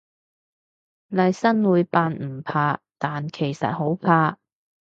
[1.09, 4.39] 利申會扮唔怕，但其實好怕